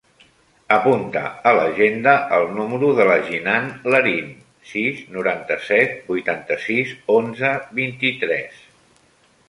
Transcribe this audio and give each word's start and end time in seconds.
Apunta 0.75 1.21
a 1.49 1.51
l'agenda 1.57 2.15
el 2.37 2.47
número 2.55 2.89
de 3.01 3.05
la 3.09 3.19
Jinan 3.27 3.69
Lerin: 3.95 4.33
sis, 4.73 5.05
noranta-set, 5.19 5.97
vuitanta-sis, 6.11 6.99
onze, 7.21 7.57
vint-i-tres. 7.83 8.67